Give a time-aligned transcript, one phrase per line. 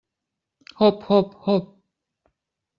[0.77, 1.79] Hop, hop, hop!